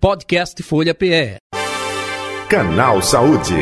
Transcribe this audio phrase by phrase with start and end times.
[0.00, 1.36] Podcast Folha PE.
[2.48, 3.52] Canal Saúde.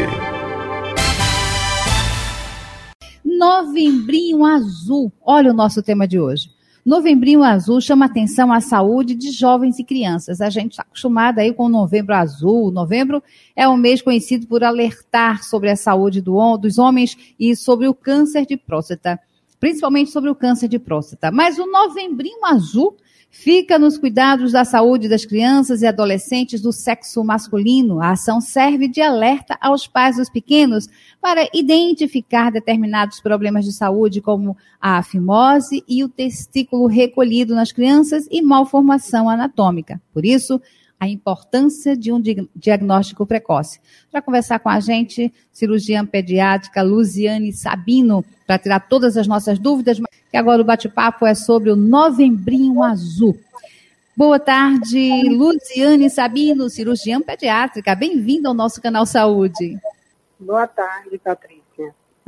[3.24, 5.12] Novembrinho Azul.
[5.20, 6.48] Olha o nosso tema de hoje.
[6.86, 10.40] Novembrinho Azul chama atenção à saúde de jovens e crianças.
[10.40, 12.70] A gente está acostumado aí com o Novembro Azul.
[12.70, 13.20] Novembro
[13.56, 17.94] é um mês conhecido por alertar sobre a saúde do, dos homens e sobre o
[17.94, 19.18] câncer de próstata,
[19.58, 21.32] principalmente sobre o câncer de próstata.
[21.32, 22.96] Mas o Novembrinho Azul
[23.30, 28.00] Fica nos cuidados da saúde das crianças e adolescentes do sexo masculino.
[28.00, 30.88] A ação serve de alerta aos pais dos pequenos
[31.20, 38.26] para identificar determinados problemas de saúde, como a fimose e o testículo recolhido nas crianças
[38.30, 40.00] e malformação anatômica.
[40.12, 40.60] Por isso,
[41.00, 42.20] a importância de um
[42.54, 43.80] diagnóstico precoce.
[44.10, 50.00] Para conversar com a gente, cirurgiã pediátrica Luziane Sabino, para tirar todas as nossas dúvidas,
[50.30, 53.38] que agora o bate-papo é sobre o Novembrinho Azul.
[54.16, 57.94] Boa tarde, Luziane Sabino, cirurgiã pediátrica.
[57.94, 59.78] Bem-vinda ao nosso canal Saúde.
[60.40, 61.57] Boa tarde, Patrícia.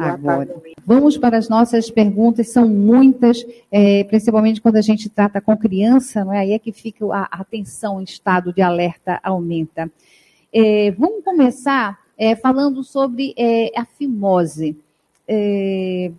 [0.01, 5.55] Agora, vamos para as nossas perguntas, são muitas, é, principalmente quando a gente trata com
[5.56, 6.39] criança, não é?
[6.39, 9.91] aí é que fica a atenção em estado de alerta aumenta.
[10.51, 14.77] É, vamos começar é, falando sobre é, a fimose.
[15.28, 16.11] É,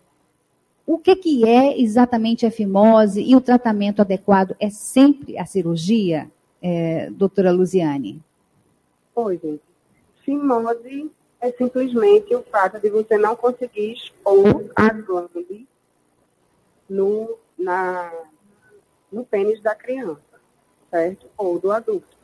[0.86, 6.30] o que, que é exatamente a fimose e o tratamento adequado é sempre a cirurgia,
[6.62, 8.22] é, doutora Luziane?
[9.16, 9.62] Oi, gente.
[10.24, 11.10] Fimose
[11.42, 15.42] é simplesmente o fato de você não conseguir expor a glândula
[16.88, 18.14] no, na,
[19.12, 20.22] no pênis da criança,
[20.92, 21.26] certo?
[21.36, 22.22] Ou do adulto.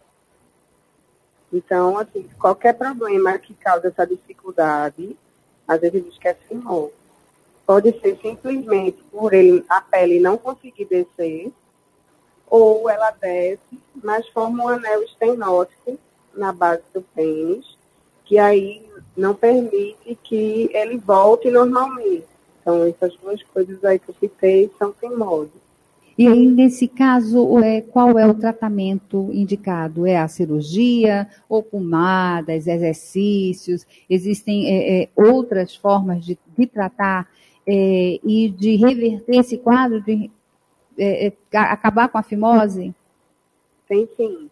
[1.52, 5.18] Então, assim, qualquer problema que causa essa dificuldade,
[5.68, 6.38] às vezes diz que é.
[7.66, 11.52] Pode ser simplesmente por ele, a pele não conseguir descer,
[12.50, 15.98] ou ela desce, mas forma um anel estenótico
[16.34, 17.78] na base do pênis,
[18.24, 22.26] que aí não permite que ele volte normalmente.
[22.62, 25.68] Então, essas duas coisas aí que eu citei são fimoses.
[26.18, 30.08] E aí, nesse caso, é, qual é o tratamento indicado?
[30.08, 33.86] É a cirurgia ou pomadas, exercícios?
[34.10, 37.30] Existem é, é, outras formas de, de tratar
[37.68, 40.32] é, e de reverter esse quadro, de
[40.98, 42.96] é, acabar com a fimose?
[43.88, 44.50] Tem sim.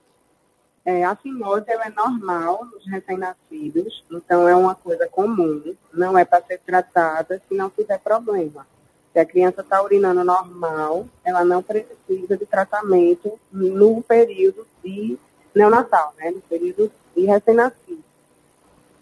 [0.86, 6.46] É, a fimose é normal nos recém-nascidos, então é uma coisa comum, não é para
[6.46, 8.68] ser tratada se não tiver problema.
[9.12, 15.18] Se a criança está urinando normal, ela não precisa de tratamento no período de
[15.56, 18.04] neonatal, né, no período de recém-nascido.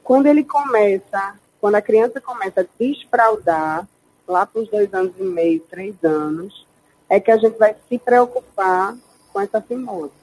[0.01, 3.85] Quando ele começa, quando a criança começa a desfraudar,
[4.25, 6.65] lá para os dois anos e meio, três anos,
[7.09, 8.95] é que a gente vai se preocupar
[9.33, 10.22] com essa fimose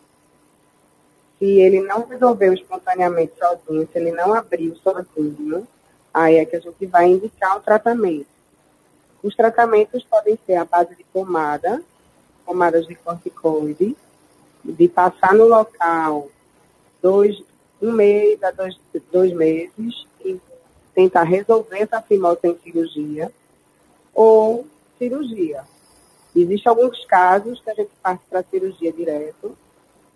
[1.41, 5.67] se ele não resolveu espontaneamente sozinho, se ele não abriu sozinho,
[6.13, 8.27] aí é que a gente vai indicar o tratamento.
[9.23, 11.83] Os tratamentos podem ser a base de pomada,
[12.45, 13.97] pomadas de corticoide,
[14.63, 16.29] de passar no local
[17.01, 17.43] dois,
[17.81, 18.79] um mês a dois,
[19.11, 20.39] dois meses e
[20.95, 23.33] tentar resolver essa fimose em cirurgia,
[24.13, 24.67] ou
[24.99, 25.65] cirurgia.
[26.37, 29.57] Existem alguns casos que a gente parte para cirurgia direto,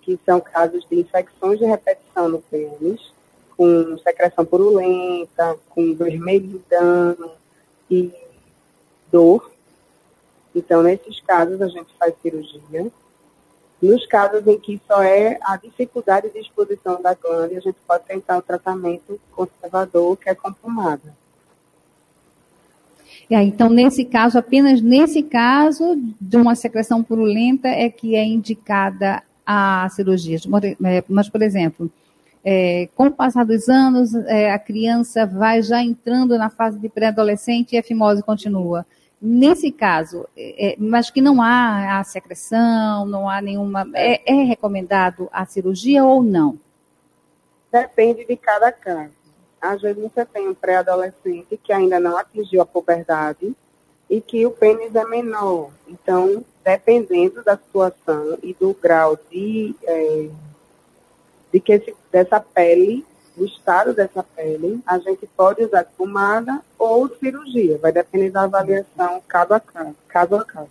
[0.05, 3.01] que são casos de infecções de repetição no pênis,
[3.57, 7.17] com secreção purulenta, com vermelhidão
[7.91, 8.13] e
[9.11, 9.51] dor.
[10.55, 12.91] Então, nesses casos, a gente faz cirurgia.
[13.81, 18.05] Nos casos em que só é a dificuldade de exposição da glândula, a gente pode
[18.05, 21.15] tentar o tratamento conservador, que é com pomada.
[23.31, 29.23] É, então, nesse caso, apenas nesse caso de uma secreção purulenta é que é indicada
[29.47, 30.43] a cirurgias.
[30.85, 31.91] É, mas, por exemplo,
[32.45, 36.89] é, com o passar dos anos, é, a criança vai já entrando na fase de
[36.89, 38.87] pré-adolescente e a fimose continua.
[39.21, 43.87] Nesse caso, é, é, mas que não há a secreção, não há nenhuma.
[43.95, 46.59] É, é recomendado a cirurgia ou não?
[47.73, 49.15] Depende de cada caso.
[49.61, 53.57] Às vezes você tem um pré-adolescente que ainda não atingiu a puberdade
[54.09, 55.71] e que o pênis é menor.
[55.89, 60.29] Então, dependendo da situação e do grau de, é,
[61.53, 63.05] de que esse, dessa pele,
[63.37, 67.79] do estado dessa pele, a gente pode usar pomada ou cirurgia.
[67.79, 69.97] Vai depender da avaliação caso a caso.
[70.09, 70.71] Caso a caso.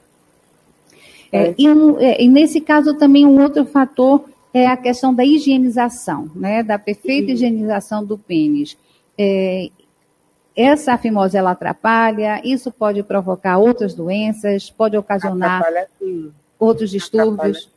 [1.31, 1.56] É, é.
[1.57, 1.68] E,
[2.00, 6.77] é, e, nesse caso também um outro fator é a questão da higienização, né, da
[6.77, 7.33] perfeita Sim.
[7.33, 8.77] higienização do pênis.
[9.18, 9.69] É,
[10.56, 15.64] essa fimose ela atrapalha, isso pode provocar outras doenças, pode ocasionar
[16.60, 17.72] outros distúrbios.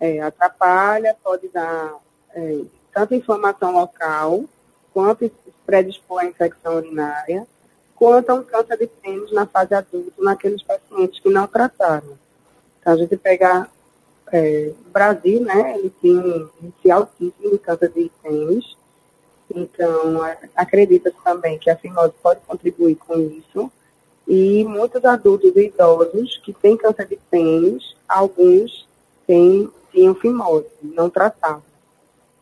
[0.00, 1.94] é, atrapalha, pode dar
[2.34, 2.60] é,
[2.92, 4.44] tanto inflamação local,
[4.92, 5.30] quanto
[5.64, 7.46] predispor à infecção urinária,
[7.94, 12.18] quanto a um câncer de pênis na fase adulta, naqueles pacientes que não trataram.
[12.80, 13.68] Então, a gente pega
[14.32, 18.76] é, o Brasil, né, ele tem um índice altíssimo de câncer de pênis,
[19.54, 20.20] então
[20.54, 23.70] acredita-se também que a fimose pode contribuir com isso,
[24.26, 28.86] e muitos adultos e idosos que têm câncer de pênis, alguns
[29.26, 31.62] têm, tinham fimose, não tratavam.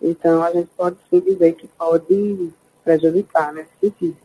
[0.00, 2.50] Então, a gente pode sim dizer que pode
[2.82, 4.16] prejudicar nesse sentido.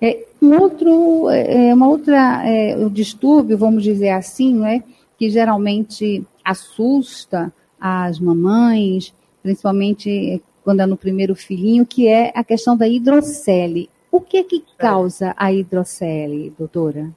[0.00, 4.82] É, um outro, é, uma outra é, o distúrbio, vamos dizer assim, né,
[5.16, 12.76] que geralmente assusta as mamães, principalmente quando é no primeiro filhinho, que é a questão
[12.76, 13.90] da hidrocele.
[14.10, 17.10] O que é que causa a hidrocele, doutora?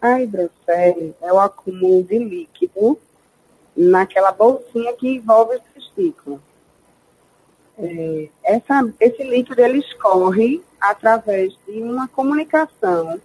[0.00, 2.98] A hidrocele é o acúmulo de líquido
[3.76, 6.40] naquela bolsinha que envolve o testículo.
[7.78, 13.20] É, essa, esse líquido ele escorre através de uma comunicação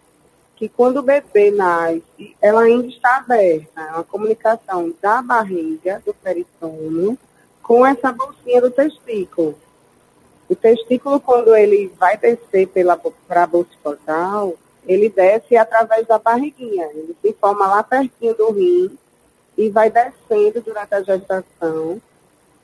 [0.62, 6.14] que quando o bebê nasce, ela ainda está aberta, é uma comunicação da barriga, do
[6.14, 7.18] peritônio,
[7.62, 9.58] com essa bolsinha do testículo.
[10.50, 14.56] O testículo, quando ele vai descer para a bolsa portal,
[14.86, 18.98] ele desce através da barriguinha, ele se forma lá pertinho do rim
[19.58, 22.02] e vai descendo durante a gestação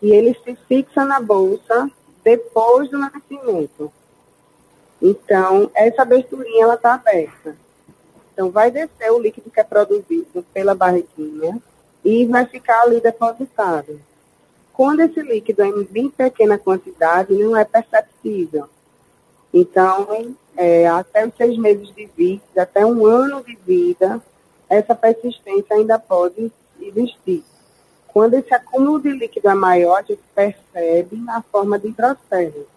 [0.01, 1.89] e ele se fixa na bolsa
[2.23, 3.91] depois do nascimento.
[5.01, 7.55] Então, essa aberturinha ela está aberta.
[8.33, 11.61] Então, vai descer o líquido que é produzido pela barriguinha
[12.03, 13.99] e vai ficar ali depositado.
[14.77, 18.69] Quando esse líquido é em bem pequena quantidade, não é perceptível.
[19.51, 24.21] Então, é, até os seis meses de vida, até um ano de vida,
[24.69, 27.43] essa persistência ainda pode existir.
[28.07, 32.67] Quando esse acúmulo de líquido é maior, a gente percebe na forma de hidrocele.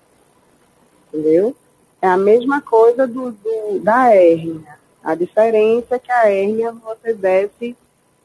[1.12, 1.54] Entendeu?
[2.00, 4.78] É a mesma coisa do, do, da hérnia.
[5.04, 7.76] A diferença é que a hérnia você desce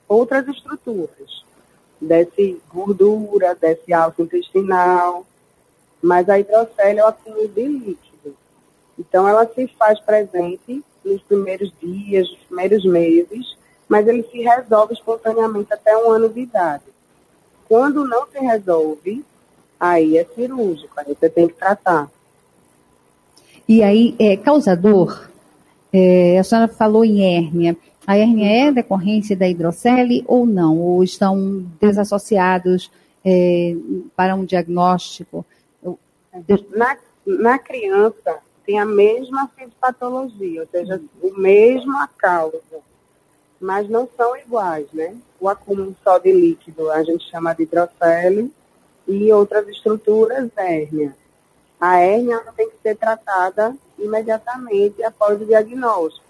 [0.07, 1.43] outras estruturas.
[2.05, 5.25] Desce gordura, desce alto intestinal,
[6.01, 8.35] mas a hidrocele é o acúmulo de líquido.
[8.97, 13.57] Então, ela se faz presente nos primeiros dias, nos primeiros meses,
[13.87, 16.83] mas ele se resolve espontaneamente até um ano de idade.
[17.67, 19.25] Quando não se resolve,
[19.79, 22.09] aí é cirúrgico, aí você tem que tratar.
[23.67, 25.27] E aí, é, causador,
[25.91, 27.75] é, a senhora falou em hérnia.
[28.07, 30.77] A hérnia é decorrência da hidrocele ou não?
[30.77, 32.91] Ou estão desassociados
[33.23, 33.75] é,
[34.15, 35.45] para um diagnóstico?
[36.75, 42.59] Na, na criança, tem a mesma fisiopatologia, ou seja, a mesma causa
[43.59, 45.15] mas não são iguais, né?
[45.39, 48.53] O acúmulo só de líquido a gente chama de hidrocele
[49.07, 51.15] e outras estruturas hérnia.
[51.79, 56.25] A hérnia tem que ser tratada imediatamente após o diagnóstico.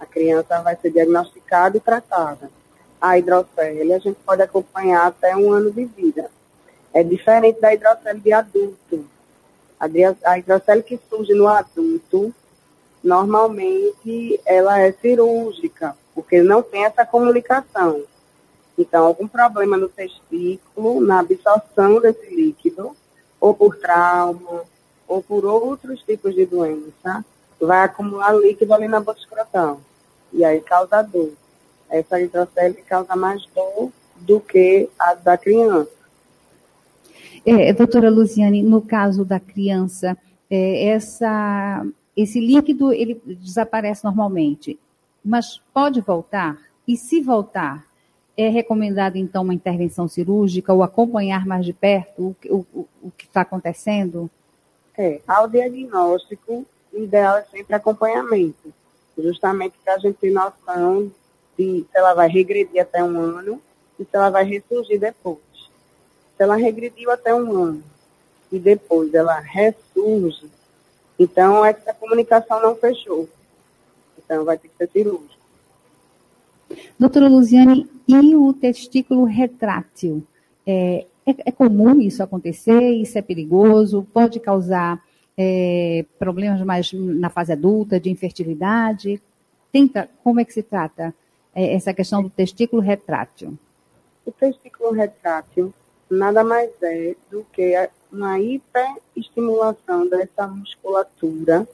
[0.00, 2.50] A criança vai ser diagnosticada e tratada.
[2.98, 6.30] A hidrocele a gente pode acompanhar até um ano de vida.
[6.92, 9.06] É diferente da hidrocele de adulto.
[10.24, 12.34] A hidrocele que surge no adulto,
[13.04, 18.02] normalmente ela é cirúrgica, porque não tem essa comunicação.
[18.76, 22.96] Então, algum problema no testículo, na absorção desse líquido,
[23.38, 24.64] ou por trauma,
[25.06, 27.24] ou por outros tipos de doença,
[27.60, 29.80] vai acumular líquido ali na boca escrotal.
[30.32, 31.32] E aí causa dor.
[31.88, 35.90] Essa hidrocele causa mais dor do que a da criança.
[37.44, 40.16] É, doutora Luciane, no caso da criança,
[40.50, 41.84] é, essa,
[42.16, 44.78] esse líquido ele desaparece normalmente
[45.24, 46.58] mas pode voltar?
[46.86, 47.86] E se voltar,
[48.36, 53.26] é recomendado então uma intervenção cirúrgica ou acompanhar mais de perto o, o, o que
[53.26, 54.30] está acontecendo?
[54.96, 58.72] É, ao diagnóstico, o ideal é sempre acompanhamento,
[59.22, 61.10] justamente para a gente ter noção
[61.58, 63.60] de se ela vai regredir até um ano
[63.98, 65.38] e se ela vai ressurgir depois.
[66.36, 67.82] Se ela regrediu até um ano
[68.50, 70.50] e depois ela ressurge,
[71.18, 73.28] então essa comunicação não fechou
[74.30, 75.40] então vai ter que ser cirúrgico.
[76.96, 80.22] Doutora Luziane, e o testículo retrátil?
[80.64, 82.92] É, é, é, comum isso acontecer?
[82.92, 84.06] Isso é perigoso?
[84.12, 85.02] Pode causar
[85.42, 89.22] é, problemas mais na fase adulta, de infertilidade?
[89.72, 91.14] Tenta, como é que se trata
[91.54, 93.58] é, essa questão do testículo retrátil?
[94.26, 95.72] O testículo retrátil
[96.10, 97.72] nada mais é do que
[98.12, 101.66] uma hiperestimulação dessa musculatura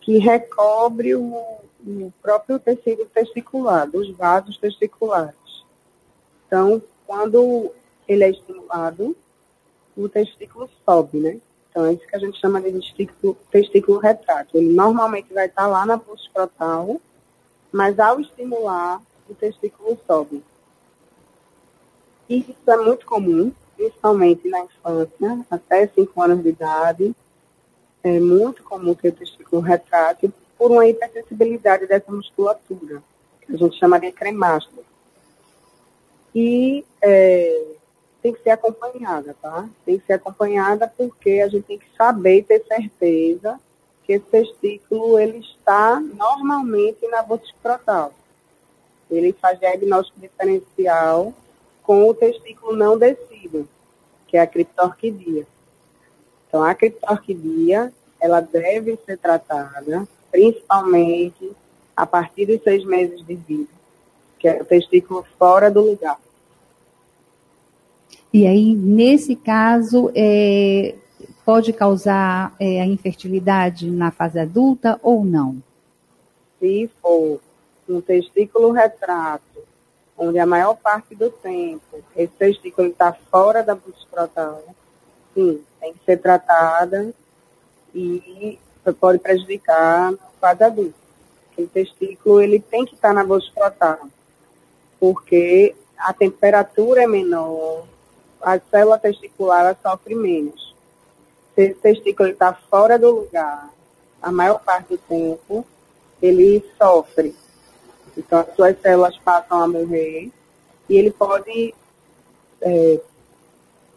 [0.00, 5.64] que recobre o o próprio tecido testicular, dos vasos testiculares.
[6.46, 7.70] Então, quando
[8.08, 9.16] ele é estimulado,
[9.96, 11.38] o testículo sobe, né?
[11.76, 14.60] Que a gente chama de testículo, testículo retrátil.
[14.60, 16.98] Ele normalmente vai estar lá na pulso frontal,
[17.70, 20.42] mas ao estimular, o testículo sobe.
[22.30, 27.14] Isso é muito comum, principalmente na infância, até 5 anos de idade.
[28.02, 33.02] É muito comum ter o testículo retrátil por uma hipersensibilidade dessa musculatura,
[33.42, 34.82] que a gente chama de cremástolo.
[36.34, 37.66] E é,
[38.26, 39.68] tem que ser acompanhada, tá?
[39.84, 43.60] Tem que ser acompanhada porque a gente tem que saber ter certeza
[44.02, 48.12] que esse testículo ele está normalmente na bolsa escrotal.
[49.08, 51.32] Ele faz diagnóstico diferencial
[51.84, 53.68] com o testículo não descido,
[54.26, 55.46] que é a criptorquidia.
[56.48, 61.52] Então, a criptorquidia, ela deve ser tratada, principalmente
[61.96, 63.70] a partir dos seis meses de vida,
[64.36, 66.18] que é o testículo fora do lugar.
[68.36, 70.94] E aí, nesse caso, é,
[71.42, 75.56] pode causar é, a infertilidade na fase adulta ou não?
[76.60, 77.40] Se for
[77.88, 79.62] um testículo retrato,
[80.18, 81.80] onde a maior parte do tempo
[82.14, 84.62] esse testículo está fora da escrotal,
[85.32, 87.14] sim, tem que ser tratada
[87.94, 88.58] e
[89.00, 90.98] pode prejudicar a fase adulta.
[91.56, 94.00] O testículo ele tem que estar na bolsa escrotal,
[95.00, 97.86] porque a temperatura é menor,
[98.42, 100.74] a célula testicular sofre menos.
[101.54, 103.70] Se esse testículo está fora do lugar,
[104.20, 105.64] a maior parte do tempo,
[106.20, 107.34] ele sofre.
[108.16, 110.30] Então, as suas células passam a morrer
[110.88, 111.74] e ele pode
[112.60, 113.00] é,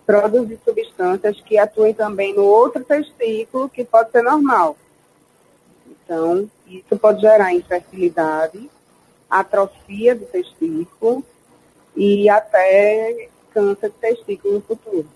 [0.05, 4.75] produzir substâncias que atuem também no outro testículo, que pode ser normal.
[5.87, 8.69] Então, isso pode gerar infertilidade,
[9.29, 11.23] atrofia do testículo
[11.95, 15.07] e até câncer de testículo no futuro.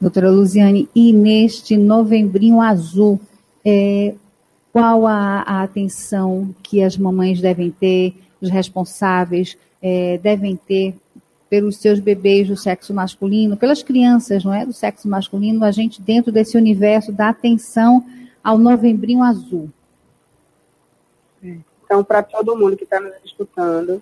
[0.00, 3.20] Doutora Luziane, e neste novembrinho azul,
[3.64, 4.14] é,
[4.72, 10.94] qual a, a, atenção que as mamães devem ter, os responsáveis é, devem ter
[11.50, 16.00] pelos seus bebês do sexo masculino, pelas crianças, não é, do sexo masculino, a gente
[16.00, 18.06] dentro desse universo dá atenção
[18.42, 19.68] ao novembrinho azul.
[21.42, 24.00] Então, para todo mundo que está nos escutando,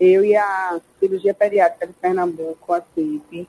[0.00, 3.48] eu e a cirurgia pediátrica de Pernambuco, a CIP,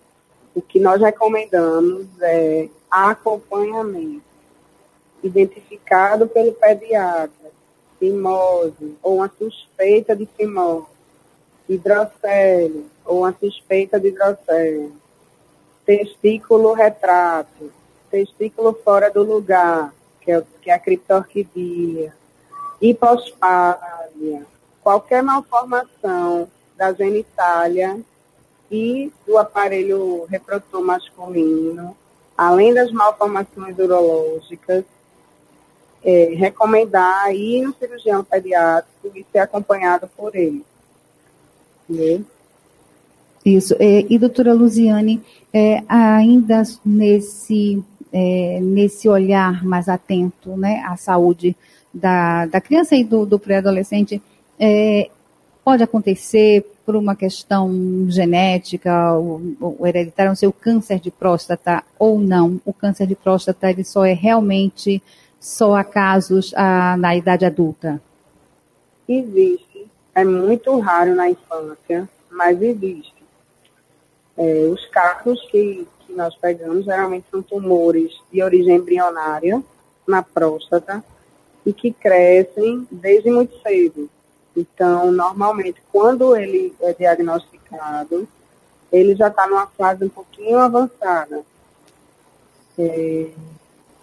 [0.55, 4.23] o que nós recomendamos é acompanhamento
[5.23, 7.51] identificado pelo pediatra,
[7.99, 10.87] fimose ou uma suspeita de fimose,
[11.67, 14.93] hidrocélio ou uma suspeita de hidrocélio,
[15.85, 17.71] testículo retrato,
[18.09, 22.13] testículo fora do lugar, que é, que é a criptorquidia,
[24.81, 26.49] qualquer malformação
[26.79, 27.99] da genitália
[28.71, 31.95] e do aparelho reprodutor masculino,
[32.37, 34.85] além das malformações urológicas,
[36.01, 40.63] é, recomendar ir no cirurgião pediátrico e ser acompanhado por ele.
[43.45, 43.75] Isso.
[43.77, 45.21] É, e, doutora Luziane,
[45.51, 47.83] é, ainda nesse,
[48.13, 51.57] é, nesse olhar mais atento né, à saúde
[51.93, 54.21] da, da criança e do, do pré-adolescente,
[54.57, 55.09] é,
[55.69, 57.69] pode acontecer por uma questão
[58.09, 62.59] genética ou, ou hereditária, não sei, o câncer de próstata ou não.
[62.65, 64.99] O câncer de próstata ele só é realmente
[65.39, 68.01] só a casos ah, na idade adulta?
[69.07, 69.85] Existe.
[70.15, 73.13] É muito raro na infância, mas existe.
[74.35, 79.63] É, os casos que, que nós pegamos geralmente são tumores de origem embrionária
[80.07, 81.03] na próstata
[81.63, 84.09] e que crescem desde muito cedo.
[84.59, 88.27] Então, normalmente, quando ele é diagnosticado,
[88.91, 91.43] ele já está numa fase um pouquinho avançada.
[92.77, 93.29] É,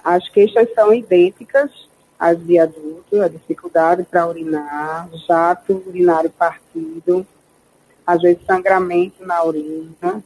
[0.02, 1.70] as queixas são idênticas
[2.18, 7.26] às de adulto, a dificuldade para urinar, jato urinário partido,
[8.06, 10.24] às vezes sangramento na urina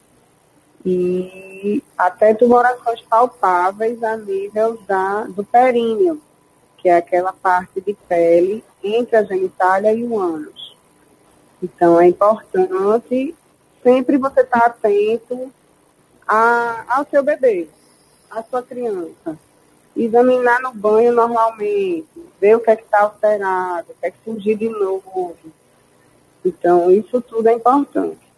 [0.87, 6.23] e até tumorações palpáveis a nível da, do períneo,
[6.79, 10.77] que é aquela parte de pele entre a genitália e o ânus.
[11.63, 13.35] Então, é importante
[13.83, 15.53] sempre você estar atento
[16.27, 17.69] a, ao seu bebê,
[18.31, 19.39] à sua criança.
[19.97, 22.07] Examinar no banho normalmente,
[22.41, 25.37] ver o que é que está alterado, o que é que surgiu de novo.
[26.45, 28.31] Então, isso tudo é importante.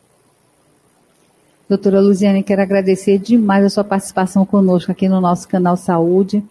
[1.69, 6.45] Doutora Luziane, quero agradecer demais a sua participação conosco aqui no nosso canal Saúde.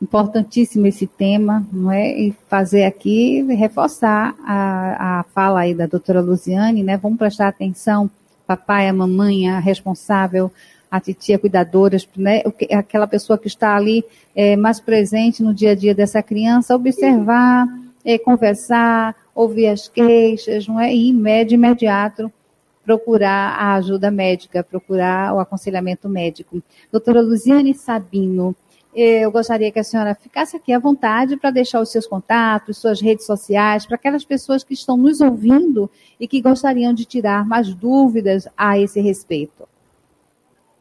[0.00, 2.12] Importantíssimo esse tema, não é?
[2.18, 6.96] E fazer aqui, reforçar a, a fala aí da doutora Luziane, né?
[6.98, 8.10] Vamos prestar atenção,
[8.46, 10.52] papai, a mamãe, a responsável,
[10.90, 12.42] a titia cuidadora, né?
[12.72, 17.66] aquela pessoa que está ali é, mais presente no dia a dia dessa criança, observar,
[18.04, 20.94] é, conversar, ouvir as queixas, não é?
[20.94, 21.12] E
[21.44, 22.32] de imediato
[22.84, 26.62] procurar a ajuda médica, procurar o aconselhamento médico.
[26.92, 28.54] Doutora Luziane Sabino,
[28.98, 32.98] eu gostaria que a senhora ficasse aqui à vontade para deixar os seus contatos, suas
[32.98, 37.74] redes sociais, para aquelas pessoas que estão nos ouvindo e que gostariam de tirar mais
[37.74, 39.68] dúvidas a esse respeito.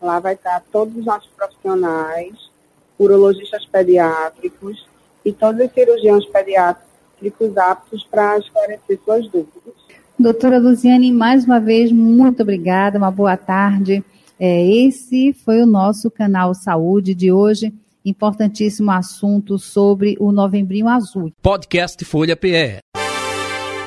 [0.01, 2.51] Lá vai estar todos os nossos profissionais,
[2.99, 4.94] urologistas pediátricos
[5.25, 9.75] e todos os cirurgiões pediátricos aptos para esclarecer suas dúvidas.
[10.19, 14.05] Doutora Luziane, mais uma vez, muito obrigada, uma boa tarde.
[14.39, 17.73] É, esse foi o nosso canal Saúde de hoje.
[18.05, 21.33] Importantíssimo assunto sobre o Novembrinho Azul.
[21.43, 22.79] Podcast Folha PE.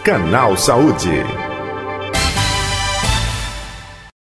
[0.03, 1.46] Canal Saúde.